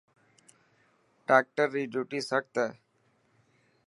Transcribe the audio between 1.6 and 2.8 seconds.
ري ڊوٽي سخت هي.